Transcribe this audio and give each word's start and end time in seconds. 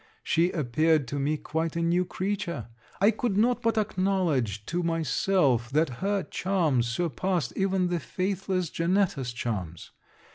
She 0.23 0.49
appeared 0.49 1.07
to 1.09 1.19
me 1.19 1.37
quite 1.37 1.75
a 1.75 1.81
new 1.83 2.05
creature. 2.05 2.69
I 2.99 3.11
could 3.11 3.37
not 3.37 3.61
but 3.61 3.77
acknowledge 3.77 4.65
to 4.65 4.81
myself, 4.81 5.69
that 5.69 5.97
her 6.01 6.23
charms 6.23 6.87
surpassed 6.87 7.53
even 7.55 7.89
the 7.89 7.99
faithless 7.99 8.71
Janetta's 8.71 9.31
charms. 9.31 9.91